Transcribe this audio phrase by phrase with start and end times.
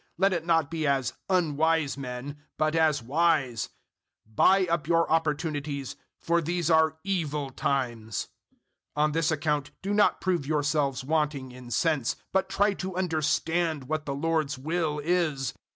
[0.17, 3.69] Let it not be as unwise men, but as wise.
[4.27, 8.29] 005:016 Buy up your opportunities, for these are evil times.
[8.97, 13.83] 005:017 On this account do not prove yourselves wanting in sense, but try to understand
[13.83, 15.53] what the Lord's will is.